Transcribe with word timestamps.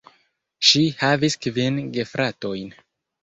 Ŝi 0.69 0.81
havis 1.01 1.37
kvin 1.45 1.77
gefratojn. 1.99 2.73